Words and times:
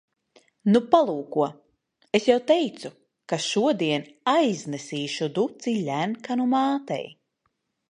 Nu, 0.69 0.79
palūko. 0.93 1.49
Es 2.19 2.25
jau 2.29 2.37
teicu, 2.53 2.91
ka 3.33 3.39
šodien 3.49 4.07
aiznesīšu 4.35 5.31
duci 5.39 5.77
Ļenkanu 5.91 6.51
mātei. 6.57 7.03